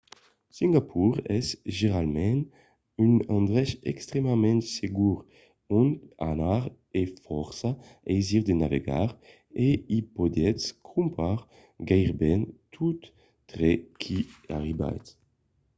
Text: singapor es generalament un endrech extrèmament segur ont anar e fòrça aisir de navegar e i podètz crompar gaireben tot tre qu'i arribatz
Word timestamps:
singapor 0.57 1.13
es 1.39 1.47
generalament 1.79 2.39
un 3.07 3.11
endrech 3.35 3.71
extrèmament 3.91 4.59
segur 4.77 5.17
ont 5.79 5.93
anar 6.31 6.61
e 7.01 7.03
fòrça 7.25 7.69
aisir 8.13 8.41
de 8.49 8.53
navegar 8.63 9.09
e 9.67 9.69
i 9.97 9.99
podètz 10.15 10.63
crompar 10.87 11.37
gaireben 11.89 12.41
tot 12.75 12.99
tre 13.51 13.71
qu'i 14.01 14.19
arribatz 14.57 15.07